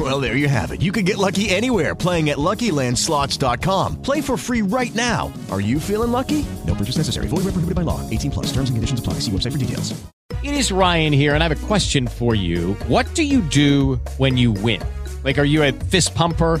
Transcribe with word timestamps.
Well, 0.00 0.18
there 0.18 0.34
you 0.34 0.48
have 0.48 0.70
it. 0.70 0.80
You 0.80 0.92
can 0.92 1.04
get 1.04 1.18
lucky 1.18 1.50
anywhere 1.50 1.94
playing 1.94 2.30
at 2.30 2.38
LuckyLandSlots.com. 2.38 4.00
Play 4.00 4.22
for 4.22 4.38
free 4.38 4.62
right 4.62 4.94
now. 4.94 5.30
Are 5.50 5.60
you 5.60 5.78
feeling 5.78 6.10
lucky? 6.10 6.46
No 6.66 6.74
purchase 6.74 6.96
necessary. 6.96 7.26
Void 7.26 7.44
where 7.44 7.52
prohibited 7.52 7.74
by 7.74 7.82
law. 7.82 8.00
18 8.08 8.30
plus. 8.30 8.46
Terms 8.46 8.70
and 8.70 8.78
conditions 8.78 9.00
apply. 9.00 9.14
See 9.14 9.30
website 9.30 9.52
for 9.52 9.58
details. 9.58 9.92
It 10.42 10.54
is 10.54 10.72
Ryan 10.72 11.12
here, 11.12 11.34
and 11.34 11.44
I 11.44 11.48
have 11.48 11.62
a 11.62 11.66
question 11.66 12.06
for 12.06 12.34
you. 12.34 12.72
What 12.88 13.14
do 13.14 13.24
you 13.24 13.42
do 13.42 13.96
when 14.16 14.38
you 14.38 14.52
win? 14.52 14.80
Like, 15.22 15.38
are 15.38 15.44
you 15.44 15.62
a 15.64 15.72
fist 15.72 16.14
pumper? 16.14 16.60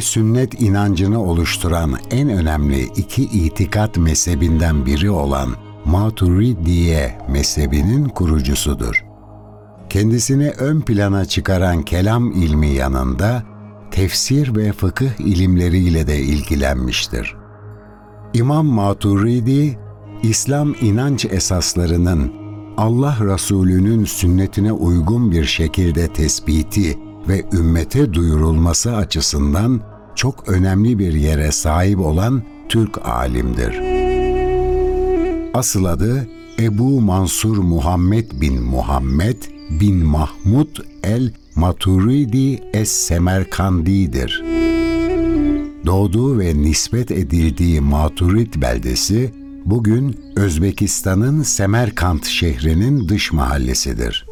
Sünnet 0.00 0.60
inancını 0.60 1.22
oluşturan 1.22 1.94
en 2.10 2.28
önemli 2.28 2.82
iki 2.82 3.22
itikat 3.22 3.96
mezhebinden 3.96 4.86
biri 4.86 5.10
olan 5.10 5.48
Maturidiye 5.84 7.18
mezhebinin 7.28 8.08
kurucusudur. 8.08 9.04
Kendisini 9.90 10.50
ön 10.50 10.80
plana 10.80 11.24
çıkaran 11.24 11.82
kelam 11.82 12.32
ilmi 12.32 12.68
yanında 12.68 13.42
tefsir 13.90 14.56
ve 14.56 14.72
fıkıh 14.72 15.20
ilimleriyle 15.20 16.06
de 16.06 16.18
ilgilenmiştir. 16.18 17.36
İmam 18.34 18.66
Maturidi, 18.66 19.78
İslam 20.22 20.74
inanç 20.80 21.24
esaslarının 21.24 22.32
Allah 22.76 23.16
Resulü'nün 23.20 24.04
sünnetine 24.04 24.72
uygun 24.72 25.32
bir 25.32 25.44
şekilde 25.44 26.08
tespiti 26.08 26.98
ve 27.28 27.44
ümmete 27.52 28.14
duyurulması 28.14 28.96
açısından 28.96 29.80
çok 30.14 30.48
önemli 30.48 30.98
bir 30.98 31.14
yere 31.14 31.52
sahip 31.52 31.98
olan 31.98 32.42
Türk 32.68 33.06
alimdir. 33.08 33.80
Asıl 35.54 35.84
adı 35.84 36.28
Ebu 36.58 37.00
Mansur 37.00 37.56
Muhammed 37.56 38.30
bin 38.40 38.62
Muhammed 38.62 39.36
bin 39.80 40.04
Mahmud 40.04 40.76
el 41.02 41.32
Maturidi 41.54 42.54
es-Semerkandi'dir. 42.72 44.44
Doğduğu 45.86 46.38
ve 46.38 46.62
nispet 46.62 47.10
edildiği 47.10 47.80
Maturid 47.80 48.62
beldesi 48.62 49.34
bugün 49.64 50.20
Özbekistan'ın 50.36 51.42
Semerkant 51.42 52.26
şehrinin 52.26 53.08
dış 53.08 53.32
mahallesidir. 53.32 54.29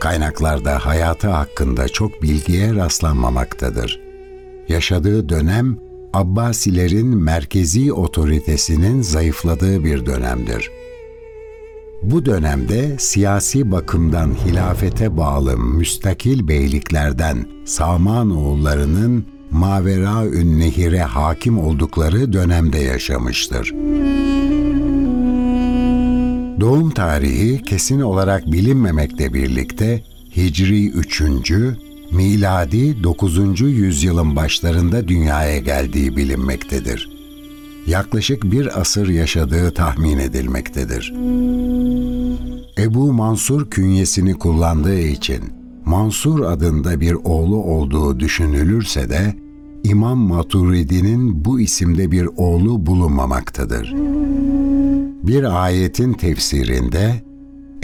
Kaynaklarda 0.00 0.86
hayatı 0.86 1.28
hakkında 1.28 1.88
çok 1.88 2.22
bilgiye 2.22 2.74
rastlanmamaktadır. 2.74 4.00
Yaşadığı 4.68 5.28
dönem 5.28 5.76
Abbasilerin 6.12 7.06
merkezi 7.06 7.92
otoritesinin 7.92 9.02
zayıfladığı 9.02 9.84
bir 9.84 10.06
dönemdir. 10.06 10.70
Bu 12.02 12.26
dönemde 12.26 12.96
siyasi 12.98 13.70
bakımdan 13.72 14.34
hilafete 14.34 15.16
bağlı 15.16 15.56
müstakil 15.56 16.48
beyliklerden 16.48 17.46
Samanoğullarının 17.64 19.26
Maveraün 19.50 20.60
Nehir'e 20.60 21.02
hakim 21.02 21.58
oldukları 21.58 22.32
dönemde 22.32 22.78
yaşamıştır. 22.78 23.74
Doğum 26.60 26.90
tarihi 26.90 27.62
kesin 27.62 28.00
olarak 28.00 28.52
bilinmemekle 28.52 29.34
birlikte 29.34 30.02
Hicri 30.36 30.90
3. 30.90 31.22
miladi 32.12 33.02
9. 33.02 33.60
yüzyılın 33.60 34.36
başlarında 34.36 35.08
dünyaya 35.08 35.58
geldiği 35.58 36.16
bilinmektedir. 36.16 37.10
Yaklaşık 37.86 38.44
bir 38.44 38.80
asır 38.80 39.08
yaşadığı 39.08 39.74
tahmin 39.74 40.18
edilmektedir. 40.18 41.14
Ebu 42.78 43.12
Mansur 43.12 43.70
künyesini 43.70 44.34
kullandığı 44.34 45.00
için 45.00 45.40
Mansur 45.84 46.40
adında 46.40 47.00
bir 47.00 47.12
oğlu 47.12 47.56
olduğu 47.56 48.20
düşünülürse 48.20 49.10
de 49.10 49.34
İmam 49.84 50.18
Maturidi'nin 50.18 51.44
bu 51.44 51.60
isimde 51.60 52.10
bir 52.10 52.28
oğlu 52.36 52.86
bulunmamaktadır. 52.86 53.94
Bir 55.22 55.64
ayetin 55.64 56.12
tefsirinde 56.12 57.22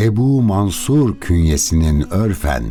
Ebu 0.00 0.42
Mansur 0.42 1.16
künyesinin 1.20 2.12
örfen 2.12 2.62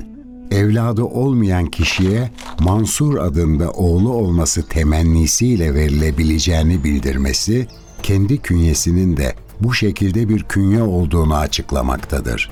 evladı 0.51 1.03
olmayan 1.03 1.65
kişiye 1.65 2.31
Mansur 2.59 3.17
adında 3.17 3.71
oğlu 3.71 4.13
olması 4.13 4.67
temennisiyle 4.67 5.73
verilebileceğini 5.73 6.83
bildirmesi, 6.83 7.67
kendi 8.03 8.37
künyesinin 8.37 9.17
de 9.17 9.35
bu 9.59 9.73
şekilde 9.73 10.29
bir 10.29 10.43
künye 10.43 10.83
olduğunu 10.83 11.35
açıklamaktadır. 11.35 12.51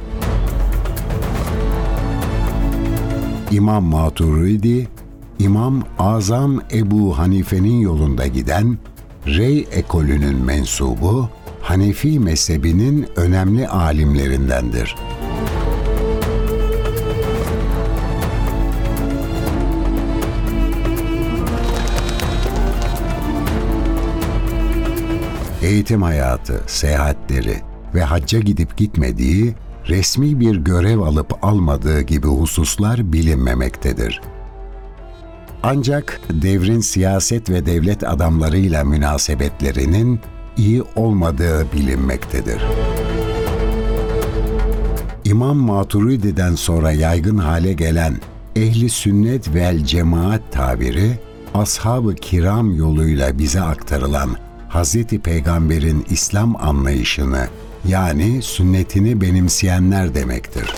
İmam 3.52 3.84
Maturidi, 3.84 4.88
İmam 5.40 5.84
Azam 6.00 6.62
Ebu 6.73 7.18
Hanife'nin 7.18 7.79
yolunda 7.79 8.28
giden 8.28 8.78
Rey 9.28 9.68
ekolünün 9.72 10.35
mensubu, 10.35 11.29
Hanefi 11.63 12.19
mezhebinin 12.19 13.07
önemli 13.16 13.68
alimlerindendir. 13.68 14.96
Eğitim 25.62 26.02
hayatı, 26.02 26.63
seyahatleri 26.68 27.62
ve 27.96 28.03
hacca 28.03 28.40
gidip 28.40 28.78
gitmediği, 28.78 29.53
resmi 29.88 30.40
bir 30.40 30.56
görev 30.56 31.00
alıp 31.00 31.44
almadığı 31.46 32.02
gibi 32.02 32.28
hususlar 32.28 33.13
bilinmemektedir. 33.13 34.22
Ancak 35.63 36.22
devrin 36.29 36.79
siyaset 36.79 37.50
ve 37.50 37.66
devlet 37.66 38.03
adamlarıyla 38.03 38.84
münasebetlerinin 38.84 40.19
iyi 40.58 40.84
olmadığı 40.96 41.72
bilinmektedir. 41.74 42.62
İmam 45.25 45.58
Maturidi'den 45.58 46.56
sonra 46.56 46.91
yaygın 46.91 47.38
hale 47.38 47.74
gelen 47.74 48.18
ehli 48.56 48.90
sünnet 48.90 49.56
vel 49.56 49.86
cemaat 49.86 50.41
tabiri, 50.52 51.19
ashab-ı 51.53 52.16
kiram 52.16 52.75
yoluyla 52.75 53.38
bize 53.38 53.62
aktarılan 53.62 54.30
Hz. 54.69 55.03
Peygamber'in 55.03 56.05
İslam 56.09 56.56
anlayışını 56.56 57.47
yani 57.88 58.41
sünnetini 58.41 59.22
benimseyenler 59.22 60.16
demektir. 60.16 60.72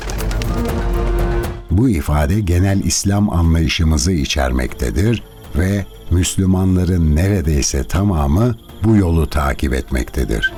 Bu 1.71 1.89
ifade 1.89 2.39
genel 2.39 2.83
İslam 2.83 3.30
anlayışımızı 3.30 4.12
içermektedir 4.12 5.24
ve 5.56 5.86
Müslümanların 6.12 7.16
neredeyse 7.16 7.83
tamamı 7.83 8.56
bu 8.85 8.95
yolu 8.95 9.29
takip 9.29 9.73
etmektedir. 9.73 10.53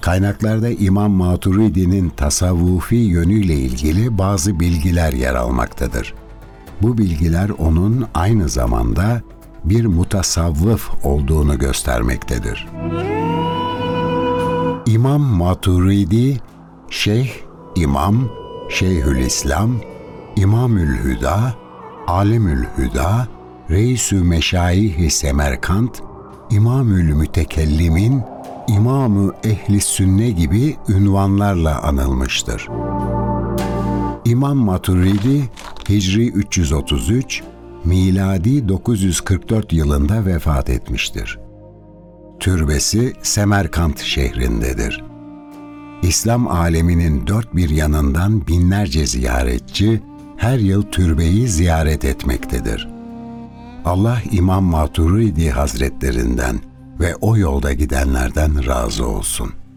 Kaynaklarda 0.00 0.68
İmam 0.68 1.10
Maturidi'nin 1.10 2.08
tasavvufi 2.08 2.96
yönüyle 2.96 3.54
ilgili 3.54 4.18
bazı 4.18 4.60
bilgiler 4.60 5.12
yer 5.12 5.34
almaktadır. 5.34 6.14
Bu 6.82 6.98
bilgiler 6.98 7.50
onun 7.58 8.06
aynı 8.14 8.48
zamanda 8.48 9.22
bir 9.64 9.86
mutasavvıf 9.86 10.90
olduğunu 11.04 11.58
göstermektedir. 11.58 12.68
İmam 14.86 15.20
Maturidi, 15.20 16.40
Şeyh, 16.90 17.30
İmam, 17.76 18.28
Şeyhülislam, 18.68 19.70
İmamül 20.36 20.98
Hüda, 21.04 21.54
Alimül 22.06 22.64
Hüda, 22.78 23.28
Reisü 23.70 24.22
Meşayih-i 24.22 25.10
Semerkant, 25.10 26.02
İmamül 26.50 27.12
Mütekellim'in 27.12 28.22
İmamı 28.68 29.34
Ehli 29.44 29.80
Sünne 29.80 30.30
gibi 30.30 30.76
ünvanlarla 30.88 31.82
anılmıştır. 31.82 32.68
İmam 34.24 34.56
Maturidi 34.56 35.42
Hicri 35.88 36.28
333, 36.28 37.42
miladi 37.84 38.68
944 38.68 39.72
yılında 39.72 40.26
vefat 40.26 40.70
etmiştir. 40.70 41.38
Türbesi 42.40 43.12
Semerkant 43.22 44.00
şehrindedir. 44.00 45.04
İslam 46.02 46.48
aleminin 46.48 47.26
dört 47.26 47.56
bir 47.56 47.70
yanından 47.70 48.46
binlerce 48.46 49.06
ziyaretçi 49.06 50.02
her 50.36 50.58
yıl 50.58 50.82
türbeyi 50.82 51.48
ziyaret 51.48 52.04
etmektedir. 52.04 52.97
Allah 53.84 54.18
İmam 54.30 54.64
Maturidi 54.64 55.50
Hazretlerinden 55.50 56.60
ve 57.00 57.16
o 57.16 57.36
yolda 57.36 57.72
gidenlerden 57.72 58.66
razı 58.66 59.06
olsun.'' 59.06 59.67